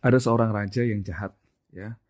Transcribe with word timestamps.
Ada 0.00 0.18
seorang 0.20 0.50
raja 0.52 0.80
yang 0.80 1.04
jahat, 1.04 1.36
ya, 1.72 2.00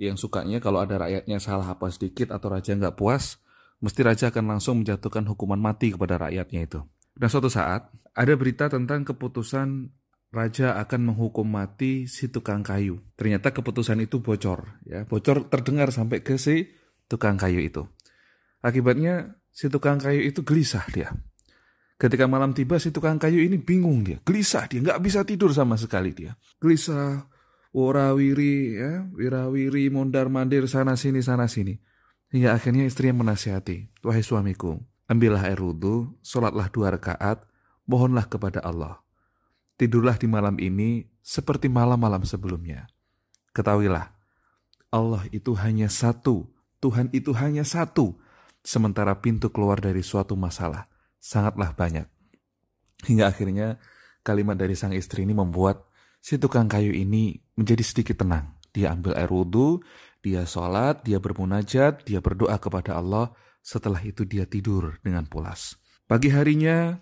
yang 0.00 0.16
sukanya 0.16 0.64
kalau 0.64 0.80
ada 0.80 0.96
rakyatnya 0.96 1.36
salah 1.42 1.76
apa 1.76 1.92
sedikit 1.92 2.32
atau 2.32 2.48
raja 2.48 2.72
nggak 2.72 2.96
puas, 2.96 3.36
mesti 3.84 4.00
raja 4.00 4.32
akan 4.32 4.56
langsung 4.56 4.80
menjatuhkan 4.80 5.28
hukuman 5.28 5.60
mati 5.60 5.92
kepada 5.92 6.16
rakyatnya 6.16 6.60
itu. 6.64 6.80
Dan 7.12 7.28
suatu 7.28 7.52
saat 7.52 7.92
ada 8.16 8.32
berita 8.32 8.72
tentang 8.72 9.04
keputusan 9.04 9.92
raja 10.32 10.78
akan 10.80 11.12
menghukum 11.12 11.44
mati 11.44 12.08
si 12.08 12.32
tukang 12.32 12.64
kayu. 12.64 13.02
Ternyata 13.18 13.52
keputusan 13.52 14.00
itu 14.00 14.24
bocor, 14.24 14.80
ya, 14.88 15.04
bocor 15.04 15.50
terdengar 15.52 15.92
sampai 15.92 16.24
ke 16.24 16.40
si 16.40 16.70
tukang 17.10 17.36
kayu 17.36 17.60
itu. 17.60 17.84
Akibatnya 18.64 19.36
si 19.52 19.68
tukang 19.68 20.00
kayu 20.00 20.24
itu 20.24 20.40
gelisah 20.46 20.86
dia. 20.96 21.12
Ketika 22.00 22.24
malam 22.24 22.56
tiba 22.56 22.80
si 22.80 22.88
tukang 22.88 23.20
kayu 23.20 23.44
ini 23.44 23.60
bingung 23.60 24.00
dia, 24.00 24.16
gelisah 24.24 24.64
dia, 24.64 24.80
nggak 24.80 25.00
bisa 25.04 25.20
tidur 25.28 25.52
sama 25.52 25.76
sekali 25.76 26.16
dia. 26.16 26.32
Gelisah, 26.56 27.28
warawiri 27.70 28.78
ya, 28.78 28.92
wirawiri, 29.14 29.90
mondar 29.90 30.26
mandir 30.30 30.66
sana 30.66 30.94
sini 30.94 31.22
sana 31.22 31.46
sini. 31.46 31.78
Hingga 32.30 32.54
akhirnya 32.54 32.86
istrinya 32.86 33.26
menasihati, 33.26 33.90
wahai 34.06 34.22
suamiku, 34.22 34.78
ambillah 35.10 35.50
air 35.50 35.58
wudhu, 35.58 36.14
sholatlah 36.22 36.70
dua 36.70 36.94
rakaat, 36.94 37.42
mohonlah 37.90 38.30
kepada 38.30 38.62
Allah. 38.62 39.02
Tidurlah 39.74 40.14
di 40.14 40.30
malam 40.30 40.54
ini 40.62 41.10
seperti 41.18 41.66
malam-malam 41.66 42.22
sebelumnya. 42.22 42.86
Ketahuilah, 43.50 44.14
Allah 44.94 45.26
itu 45.34 45.58
hanya 45.58 45.90
satu, 45.90 46.46
Tuhan 46.78 47.10
itu 47.10 47.34
hanya 47.34 47.66
satu, 47.66 48.14
sementara 48.62 49.18
pintu 49.18 49.50
keluar 49.50 49.82
dari 49.82 50.06
suatu 50.06 50.38
masalah 50.38 50.86
sangatlah 51.18 51.74
banyak. 51.74 52.06
Hingga 53.10 53.26
akhirnya 53.26 53.82
kalimat 54.22 54.54
dari 54.54 54.78
sang 54.78 54.94
istri 54.94 55.26
ini 55.26 55.34
membuat 55.34 55.89
si 56.20 56.36
tukang 56.36 56.68
kayu 56.68 56.92
ini 56.92 57.40
menjadi 57.56 57.82
sedikit 57.82 58.20
tenang. 58.20 58.54
Dia 58.70 58.94
ambil 58.94 59.18
air 59.18 59.32
wudhu, 59.32 59.82
dia 60.22 60.44
sholat, 60.46 61.02
dia 61.02 61.18
bermunajat, 61.18 62.06
dia 62.06 62.20
berdoa 62.20 62.60
kepada 62.60 63.00
Allah. 63.00 63.32
Setelah 63.60 64.00
itu 64.04 64.24
dia 64.24 64.46
tidur 64.46 65.00
dengan 65.04 65.26
pulas. 65.26 65.76
Pagi 66.06 66.32
harinya, 66.32 66.96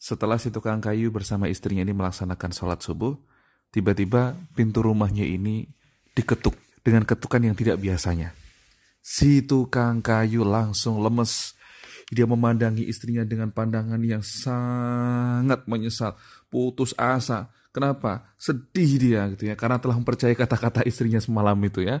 setelah 0.00 0.36
si 0.36 0.52
tukang 0.52 0.80
kayu 0.84 1.08
bersama 1.08 1.48
istrinya 1.48 1.80
ini 1.80 1.96
melaksanakan 1.96 2.50
sholat 2.52 2.80
subuh, 2.84 3.16
tiba-tiba 3.72 4.36
pintu 4.52 4.84
rumahnya 4.84 5.24
ini 5.24 5.64
diketuk 6.12 6.54
dengan 6.84 7.08
ketukan 7.08 7.40
yang 7.40 7.56
tidak 7.56 7.80
biasanya. 7.80 8.36
Si 9.00 9.44
tukang 9.44 10.04
kayu 10.04 10.44
langsung 10.44 11.00
lemes. 11.00 11.56
Dia 12.12 12.28
memandangi 12.28 12.84
istrinya 12.84 13.24
dengan 13.24 13.48
pandangan 13.48 13.96
yang 14.04 14.20
sangat 14.20 15.64
menyesal, 15.64 16.20
putus 16.52 16.92
asa, 17.00 17.48
Kenapa? 17.74 18.30
Sedih 18.38 19.02
dia 19.02 19.26
gitu 19.34 19.50
ya, 19.50 19.58
karena 19.58 19.82
telah 19.82 19.98
mempercayai 19.98 20.38
kata-kata 20.38 20.86
istrinya 20.86 21.18
semalam 21.18 21.58
itu 21.66 21.82
ya. 21.82 21.98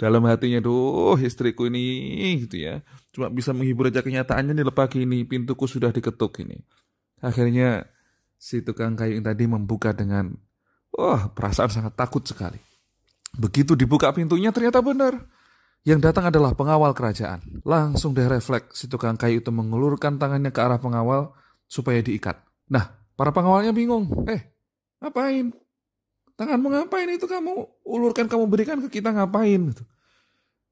Dalam 0.00 0.24
hatinya, 0.24 0.64
duh 0.64 1.20
istriku 1.20 1.68
ini 1.68 2.40
gitu 2.48 2.56
ya. 2.56 2.80
Cuma 3.12 3.28
bisa 3.28 3.52
menghibur 3.52 3.92
aja 3.92 4.00
kenyataannya 4.00 4.56
nih 4.56 4.64
pagi 4.72 5.04
ini, 5.04 5.28
pintuku 5.28 5.68
sudah 5.68 5.92
diketuk 5.92 6.40
ini. 6.40 6.56
Akhirnya 7.20 7.84
si 8.40 8.64
tukang 8.64 8.96
kayu 8.96 9.20
yang 9.20 9.28
tadi 9.28 9.44
membuka 9.44 9.92
dengan, 9.92 10.32
wah 10.88 11.28
perasaan 11.28 11.68
sangat 11.68 12.00
takut 12.00 12.24
sekali. 12.24 12.56
Begitu 13.36 13.76
dibuka 13.76 14.08
pintunya 14.16 14.48
ternyata 14.56 14.80
benar. 14.80 15.20
Yang 15.84 16.00
datang 16.08 16.32
adalah 16.32 16.56
pengawal 16.56 16.96
kerajaan. 16.96 17.60
Langsung 17.68 18.16
deh 18.16 18.24
refleks 18.24 18.72
si 18.80 18.84
tukang 18.88 19.20
kayu 19.20 19.44
itu 19.44 19.52
mengulurkan 19.52 20.16
tangannya 20.16 20.48
ke 20.48 20.60
arah 20.64 20.80
pengawal 20.80 21.36
supaya 21.68 22.00
diikat. 22.00 22.40
Nah, 22.72 22.88
para 23.16 23.36
pengawalnya 23.36 23.76
bingung. 23.76 24.08
Eh, 24.28 24.59
Ngapain? 25.00 25.50
Tanganmu 26.36 26.72
ngapain 26.72 27.08
itu 27.12 27.28
kamu 27.28 27.68
ulurkan 27.84 28.28
kamu 28.28 28.44
berikan 28.48 28.78
ke 28.84 29.00
kita 29.00 29.12
ngapain? 29.12 29.72
Gitu. 29.72 29.84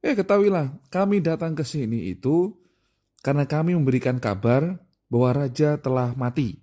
Eh 0.00 0.14
ketahuilah, 0.14 0.72
kami 0.88 1.20
datang 1.20 1.52
ke 1.52 1.64
sini 1.66 2.12
itu 2.14 2.56
karena 3.20 3.44
kami 3.44 3.74
memberikan 3.74 4.16
kabar 4.22 4.78
bahwa 5.10 5.44
raja 5.44 5.76
telah 5.80 6.14
mati. 6.14 6.62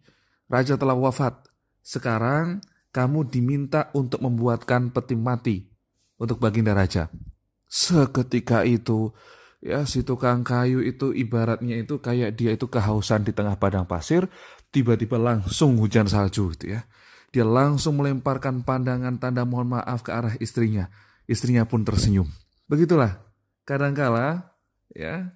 Raja 0.49 0.77
telah 0.77 0.95
wafat. 0.95 1.37
Sekarang 1.81 2.61
kamu 2.95 3.27
diminta 3.27 3.91
untuk 3.91 4.23
membuatkan 4.23 4.93
peti 4.93 5.17
mati 5.19 5.57
untuk 6.15 6.39
baginda 6.39 6.71
raja. 6.71 7.11
Seketika 7.67 8.63
itu, 8.63 9.11
ya 9.59 9.83
si 9.83 10.05
tukang 10.05 10.45
kayu 10.47 10.79
itu 10.79 11.11
ibaratnya 11.11 11.75
itu 11.75 11.99
kayak 11.99 12.39
dia 12.39 12.55
itu 12.55 12.71
kehausan 12.71 13.27
di 13.27 13.35
tengah 13.35 13.59
padang 13.59 13.83
pasir, 13.83 14.31
tiba-tiba 14.71 15.19
langsung 15.19 15.75
hujan 15.75 16.07
salju 16.07 16.55
gitu 16.55 16.79
ya. 16.79 16.87
Dia 17.35 17.43
langsung 17.43 17.99
melemparkan 17.99 18.63
pandangan 18.63 19.19
tanda 19.19 19.43
mohon 19.43 19.75
maaf 19.75 19.99
ke 19.99 20.15
arah 20.15 20.39
istrinya. 20.39 20.87
Istrinya 21.27 21.67
pun 21.67 21.83
tersenyum. 21.83 22.31
Begitulah, 22.71 23.19
kadangkala 23.67 24.55
ya 24.95 25.35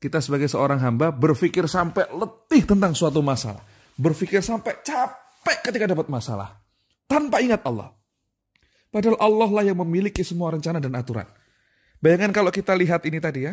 kita 0.00 0.24
sebagai 0.24 0.48
seorang 0.48 0.80
hamba 0.80 1.12
berpikir 1.12 1.68
sampai 1.68 2.08
letih 2.16 2.64
tentang 2.64 2.96
suatu 2.96 3.20
masalah. 3.20 3.60
Berpikir 4.00 4.40
sampai 4.40 4.80
capek 4.80 5.68
ketika 5.68 5.84
dapat 5.84 6.08
masalah. 6.08 6.64
Tanpa 7.04 7.44
ingat 7.44 7.60
Allah. 7.68 7.92
Padahal 8.88 9.20
Allah 9.20 9.48
lah 9.60 9.64
yang 9.68 9.76
memiliki 9.84 10.24
semua 10.24 10.48
rencana 10.48 10.80
dan 10.80 10.96
aturan. 10.96 11.28
Bayangkan 12.00 12.32
kalau 12.32 12.48
kita 12.48 12.72
lihat 12.72 13.04
ini 13.04 13.20
tadi 13.20 13.52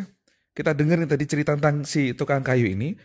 Kita 0.56 0.72
dengerin 0.72 1.12
tadi 1.12 1.28
cerita 1.28 1.52
tentang 1.60 1.84
si 1.84 2.16
tukang 2.16 2.40
kayu 2.40 2.72
ini. 2.72 2.96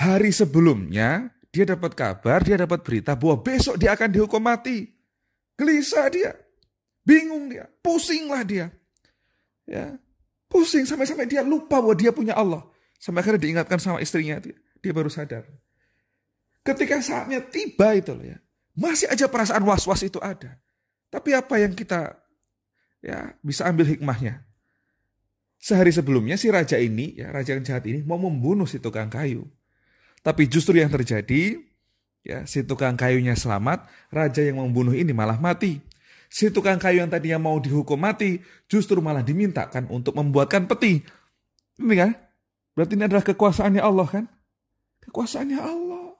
Hari 0.00 0.32
sebelumnya 0.32 1.28
dia 1.54 1.62
dapat 1.62 1.94
kabar, 1.94 2.42
dia 2.42 2.58
dapat 2.58 2.82
berita 2.82 3.14
bahwa 3.14 3.38
besok 3.38 3.78
dia 3.78 3.94
akan 3.94 4.10
dihukum 4.10 4.42
mati. 4.42 4.90
Gelisah 5.54 6.10
dia. 6.10 6.34
Bingung 7.06 7.46
dia. 7.46 7.70
Pusinglah 7.78 8.42
dia. 8.42 8.74
Ya, 9.62 9.94
Pusing 10.50 10.82
sampai-sampai 10.82 11.30
dia 11.30 11.46
lupa 11.46 11.78
bahwa 11.78 11.94
dia 11.94 12.10
punya 12.10 12.34
Allah. 12.34 12.66
Sampai 12.98 13.22
akhirnya 13.22 13.42
diingatkan 13.42 13.78
sama 13.78 13.98
istrinya. 13.98 14.42
Dia, 14.42 14.54
dia 14.54 14.92
baru 14.94 15.06
sadar. 15.06 15.46
Ketika 16.62 16.98
saatnya 16.98 17.38
tiba 17.38 17.94
itu 17.94 18.10
loh 18.14 18.22
ya. 18.22 18.38
Masih 18.74 19.06
aja 19.06 19.30
perasaan 19.30 19.62
was-was 19.62 20.02
itu 20.02 20.18
ada. 20.18 20.58
Tapi 21.10 21.30
apa 21.34 21.58
yang 21.62 21.74
kita 21.74 22.18
ya 22.98 23.34
bisa 23.42 23.66
ambil 23.70 23.86
hikmahnya? 23.86 24.42
Sehari 25.58 25.94
sebelumnya 25.94 26.34
si 26.34 26.50
raja 26.50 26.78
ini, 26.78 27.14
ya 27.14 27.30
raja 27.30 27.54
yang 27.54 27.62
jahat 27.62 27.86
ini 27.86 28.02
mau 28.02 28.18
membunuh 28.18 28.66
si 28.66 28.82
tukang 28.82 29.10
kayu. 29.10 29.46
Tapi 30.24 30.48
justru 30.48 30.80
yang 30.80 30.88
terjadi, 30.88 31.60
ya 32.24 32.48
si 32.48 32.64
tukang 32.64 32.96
kayunya 32.96 33.36
selamat, 33.36 33.84
raja 34.08 34.40
yang 34.40 34.56
membunuh 34.56 34.96
ini 34.96 35.12
malah 35.12 35.36
mati. 35.36 35.84
Si 36.32 36.48
tukang 36.48 36.80
kayu 36.80 37.04
yang 37.04 37.12
tadinya 37.12 37.36
mau 37.36 37.60
dihukum 37.60 38.00
mati, 38.00 38.40
justru 38.64 39.04
malah 39.04 39.20
dimintakan 39.20 39.84
untuk 39.92 40.16
membuatkan 40.16 40.64
peti. 40.64 41.04
Ini 41.76 41.94
kan? 41.94 42.10
Berarti 42.72 42.92
ini 42.96 43.04
adalah 43.04 43.22
kekuasaannya 43.22 43.82
Allah 43.84 44.08
kan? 44.08 44.24
Kekuasaannya 45.04 45.60
Allah. 45.60 46.16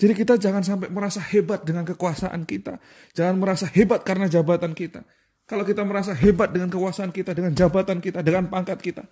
Jadi 0.00 0.12
kita 0.16 0.34
jangan 0.40 0.66
sampai 0.66 0.90
merasa 0.90 1.22
hebat 1.22 1.62
dengan 1.62 1.86
kekuasaan 1.86 2.42
kita. 2.42 2.82
Jangan 3.14 3.36
merasa 3.38 3.70
hebat 3.70 4.02
karena 4.02 4.26
jabatan 4.26 4.74
kita. 4.74 5.06
Kalau 5.46 5.62
kita 5.62 5.86
merasa 5.86 6.16
hebat 6.16 6.50
dengan 6.50 6.72
kekuasaan 6.72 7.14
kita, 7.14 7.36
dengan 7.36 7.54
jabatan 7.54 8.02
kita, 8.02 8.24
dengan 8.24 8.48
pangkat 8.50 8.80
kita, 8.80 9.06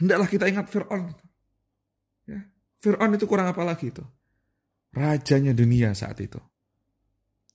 hendaklah 0.00 0.30
kita 0.30 0.48
ingat 0.48 0.70
Fir'aun. 0.70 1.27
Ya. 2.28 2.44
Fir'aun 2.78 3.16
itu 3.16 3.24
kurang 3.24 3.48
apa 3.48 3.64
lagi 3.64 3.88
itu? 3.88 4.04
Rajanya 4.92 5.56
dunia 5.56 5.96
saat 5.96 6.20
itu. 6.20 6.38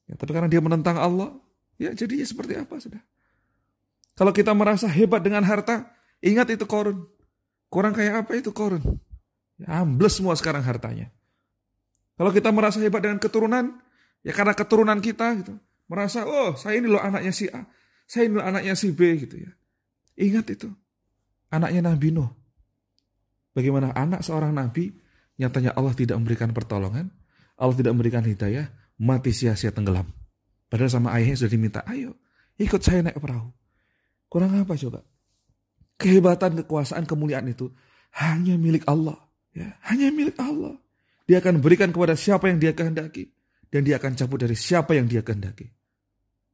Ya, 0.10 0.18
tapi 0.18 0.34
karena 0.36 0.50
dia 0.50 0.60
menentang 0.60 1.00
Allah, 1.00 1.32
ya 1.80 1.94
jadinya 1.94 2.26
seperti 2.26 2.58
apa 2.58 2.76
sudah. 2.82 3.00
Kalau 4.14 4.34
kita 4.36 4.52
merasa 4.52 4.90
hebat 4.90 5.22
dengan 5.24 5.46
harta, 5.46 5.90
ingat 6.20 6.50
itu 6.54 6.66
korun. 6.68 7.06
Kurang 7.72 7.96
kayak 7.96 8.26
apa 8.26 8.38
itu 8.38 8.52
korun? 8.54 8.82
Ya, 9.62 9.82
ambles 9.82 10.18
semua 10.20 10.36
sekarang 10.36 10.62
hartanya. 10.62 11.10
Kalau 12.14 12.30
kita 12.30 12.54
merasa 12.54 12.78
hebat 12.78 13.02
dengan 13.02 13.18
keturunan, 13.18 13.82
ya 14.22 14.34
karena 14.36 14.54
keturunan 14.54 15.00
kita 15.02 15.34
gitu. 15.42 15.54
Merasa, 15.90 16.26
oh 16.26 16.54
saya 16.54 16.78
ini 16.78 16.90
loh 16.90 17.02
anaknya 17.02 17.34
si 17.34 17.50
A, 17.50 17.66
saya 18.06 18.30
ini 18.30 18.38
loh 18.38 18.46
anaknya 18.46 18.74
si 18.78 18.94
B 18.94 19.18
gitu 19.18 19.42
ya. 19.42 19.52
Ingat 20.20 20.46
itu. 20.54 20.70
Anaknya 21.50 21.90
Nabi 21.90 22.14
Nuh. 22.14 22.30
Bagaimana 23.54 23.94
anak 23.94 24.26
seorang 24.26 24.50
nabi, 24.54 24.90
nyatanya 25.38 25.78
Allah 25.78 25.94
tidak 25.94 26.18
memberikan 26.18 26.50
pertolongan, 26.50 27.14
Allah 27.54 27.76
tidak 27.78 27.94
memberikan 27.94 28.26
hidayah, 28.26 28.66
mati 28.98 29.30
sia-sia 29.30 29.70
tenggelam. 29.70 30.10
Padahal 30.68 30.90
sama 30.90 31.14
ayahnya 31.14 31.38
sudah 31.38 31.54
diminta, 31.54 31.80
ayo 31.86 32.18
ikut 32.58 32.82
saya 32.82 33.06
naik 33.06 33.22
perahu. 33.22 33.50
Kurang 34.30 34.58
apa 34.58 34.74
coba? 34.74 35.06
Kehebatan, 36.02 36.66
kekuasaan, 36.66 37.06
kemuliaan 37.06 37.46
itu 37.46 37.70
hanya 38.18 38.58
milik 38.58 38.82
Allah. 38.90 39.18
Ya, 39.54 39.78
hanya 39.86 40.10
milik 40.10 40.34
Allah. 40.42 40.74
Dia 41.30 41.38
akan 41.38 41.62
berikan 41.62 41.94
kepada 41.94 42.18
siapa 42.18 42.50
yang 42.50 42.58
dia 42.58 42.74
kehendaki. 42.74 43.30
Dan 43.70 43.86
dia 43.86 44.02
akan 44.02 44.18
cabut 44.18 44.42
dari 44.42 44.58
siapa 44.58 44.98
yang 44.98 45.06
dia 45.06 45.22
kehendaki. 45.22 45.70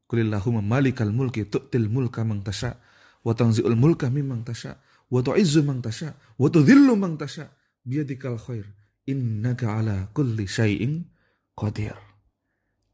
Kulillahumma 0.07 0.59
malikal 0.59 1.11
mulki 1.11 1.47
tu'til 1.47 1.87
mulka 1.87 2.27
mang 2.27 2.43
tasha. 2.43 2.79
Wa 3.23 3.31
tanzi'ul 3.35 3.75
mulka 3.75 4.11
mimang 4.11 4.43
tasha 4.43 4.79
wa 5.09 5.19
tu'izzu 5.25 5.65
tasha 5.81 6.13
wa 6.37 6.47
tudhillu 6.49 6.93
tasha 7.17 7.49
biyadikal 7.83 8.37
khair 8.37 8.65
innaka 9.09 9.81
ala 9.81 10.09
kulli 10.13 10.45
syai'in 10.45 11.09
qadir. 11.57 11.97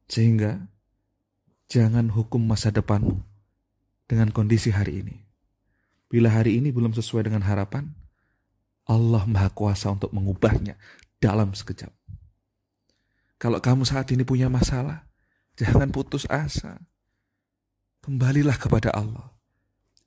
Sehingga 0.08 0.76
Jangan 1.66 2.14
hukum 2.14 2.46
masa 2.46 2.70
depanmu 2.70 3.26
dengan 4.06 4.30
kondisi 4.30 4.70
hari 4.70 5.02
ini. 5.02 5.18
Bila 6.06 6.30
hari 6.30 6.62
ini 6.62 6.70
belum 6.70 6.94
sesuai 6.94 7.26
dengan 7.26 7.42
harapan, 7.42 7.90
Allah 8.86 9.26
Maha 9.26 9.50
Kuasa 9.50 9.90
untuk 9.90 10.14
mengubahnya 10.14 10.78
dalam 11.18 11.58
sekejap. 11.58 11.90
Kalau 13.42 13.58
kamu 13.58 13.84
saat 13.84 14.08
ini 14.14 14.22
punya 14.22 14.46
masalah, 14.46 15.10
jangan 15.58 15.90
putus 15.90 16.30
asa. 16.30 16.78
Kembalilah 18.06 18.56
kepada 18.62 18.94
Allah. 18.94 19.34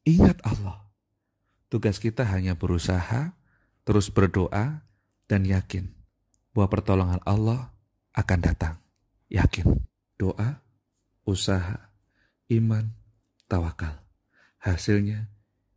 Ingat 0.07 0.39
Allah. 0.47 0.88
Tugas 1.69 2.01
kita 2.01 2.25
hanya 2.25 2.57
berusaha, 2.57 3.37
terus 3.85 4.09
berdoa, 4.09 4.83
dan 5.29 5.45
yakin 5.45 5.93
bahwa 6.57 6.69
pertolongan 6.73 7.21
Allah 7.23 7.71
akan 8.17 8.39
datang. 8.43 8.75
Yakin. 9.31 9.79
Doa, 10.19 10.59
usaha, 11.23 11.95
iman, 12.51 12.91
tawakal. 13.47 14.03
Hasilnya 14.59 15.31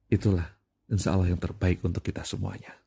itulah 0.10 0.58
insya 0.90 1.14
Allah 1.14 1.30
yang 1.30 1.38
terbaik 1.38 1.86
untuk 1.86 2.02
kita 2.02 2.26
semuanya. 2.26 2.81